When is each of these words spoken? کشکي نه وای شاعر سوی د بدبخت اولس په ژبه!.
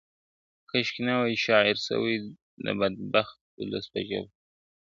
کشکي 0.69 1.01
نه 1.07 1.13
وای 1.19 1.35
شاعر 1.45 1.75
سوی 1.87 2.13
د 2.63 2.67
بدبخت 2.79 3.37
اولس 3.59 3.85
په 3.93 3.99
ژبه!. 4.07 4.29